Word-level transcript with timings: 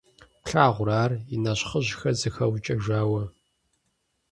Плъагъурэ 0.43 0.93
ар, 1.03 1.11
и 1.33 1.37
нэщхъыжьхэр 1.43 2.15
зэхэукӀэжауэ! 2.21 3.23